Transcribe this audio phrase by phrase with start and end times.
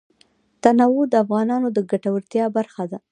[0.63, 2.99] تنوع د افغانانو د ګټورتیا برخه ده.